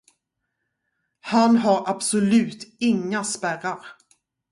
[1.21, 3.85] Han har absolut inga spärrar.